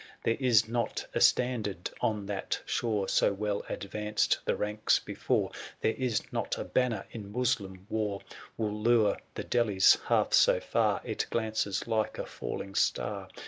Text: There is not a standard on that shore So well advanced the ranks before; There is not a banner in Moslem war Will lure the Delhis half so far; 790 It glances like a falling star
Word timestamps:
There 0.23 0.37
is 0.39 0.67
not 0.67 1.05
a 1.13 1.21
standard 1.21 1.91
on 2.01 2.25
that 2.25 2.59
shore 2.65 3.07
So 3.07 3.33
well 3.33 3.63
advanced 3.69 4.39
the 4.45 4.55
ranks 4.55 4.97
before; 4.97 5.51
There 5.81 5.93
is 5.95 6.23
not 6.33 6.57
a 6.57 6.63
banner 6.63 7.05
in 7.11 7.31
Moslem 7.31 7.85
war 7.87 8.21
Will 8.57 8.73
lure 8.73 9.19
the 9.35 9.43
Delhis 9.43 9.99
half 10.07 10.33
so 10.33 10.59
far; 10.59 11.01
790 11.01 11.11
It 11.11 11.29
glances 11.29 11.87
like 11.87 12.17
a 12.17 12.25
falling 12.25 12.73
star 12.73 13.27